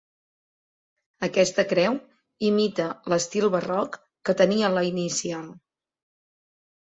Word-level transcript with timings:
Aquesta 1.27 1.65
creu 1.73 1.97
imita 2.47 2.87
l'estil 3.13 3.45
barroc 3.57 3.99
que 4.29 4.35
tenia 4.39 4.71
la 4.77 4.83
inicial. 4.89 5.45